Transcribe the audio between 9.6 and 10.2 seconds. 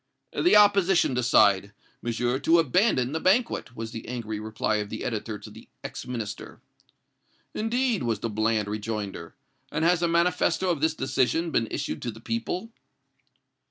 "and has a